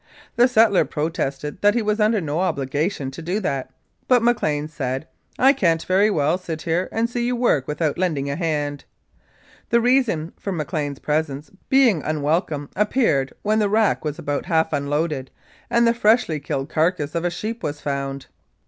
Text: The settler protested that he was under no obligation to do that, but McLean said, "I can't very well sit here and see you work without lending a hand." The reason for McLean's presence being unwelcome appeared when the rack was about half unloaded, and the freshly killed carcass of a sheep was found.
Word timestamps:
The 0.35 0.47
settler 0.47 0.83
protested 0.83 1.61
that 1.61 1.75
he 1.75 1.83
was 1.83 1.99
under 1.99 2.19
no 2.19 2.39
obligation 2.39 3.11
to 3.11 3.21
do 3.21 3.39
that, 3.41 3.69
but 4.07 4.23
McLean 4.23 4.67
said, 4.67 5.07
"I 5.37 5.53
can't 5.53 5.83
very 5.85 6.09
well 6.09 6.39
sit 6.39 6.63
here 6.63 6.89
and 6.91 7.07
see 7.07 7.23
you 7.27 7.35
work 7.35 7.67
without 7.67 7.99
lending 7.99 8.27
a 8.27 8.35
hand." 8.35 8.85
The 9.69 9.79
reason 9.79 10.33
for 10.39 10.51
McLean's 10.51 10.97
presence 10.97 11.51
being 11.69 12.01
unwelcome 12.01 12.71
appeared 12.75 13.33
when 13.43 13.59
the 13.59 13.69
rack 13.69 14.03
was 14.03 14.17
about 14.17 14.47
half 14.47 14.73
unloaded, 14.73 15.29
and 15.69 15.85
the 15.85 15.93
freshly 15.93 16.39
killed 16.39 16.67
carcass 16.67 17.13
of 17.13 17.23
a 17.23 17.29
sheep 17.29 17.61
was 17.61 17.79
found. 17.79 18.25